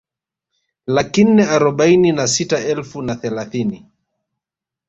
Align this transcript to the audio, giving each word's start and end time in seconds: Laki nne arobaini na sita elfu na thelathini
Laki 0.95 1.23
nne 1.25 1.43
arobaini 1.55 2.11
na 2.11 2.25
sita 2.27 2.57
elfu 2.73 3.01
na 3.01 3.13
thelathini 3.21 3.85